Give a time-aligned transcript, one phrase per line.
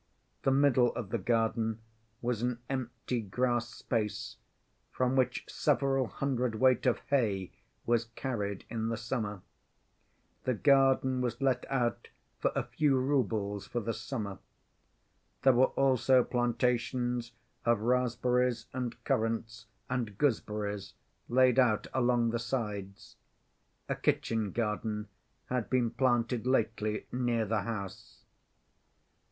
[0.41, 1.77] The middle of the garden
[2.23, 4.37] was an empty grass space,
[4.89, 7.51] from which several hundredweight of hay
[7.85, 9.43] was carried in the summer.
[10.45, 12.07] The garden was let out
[12.39, 14.39] for a few roubles for the summer.
[15.43, 17.33] There were also plantations
[17.63, 20.95] of raspberries and currants and gooseberries
[21.29, 23.17] laid out along the sides;
[23.87, 25.09] a kitchen garden
[25.49, 28.23] had been planted lately near the house.